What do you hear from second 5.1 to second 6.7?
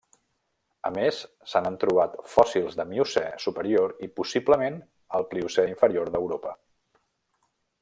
el Pliocè inferior d'Europa.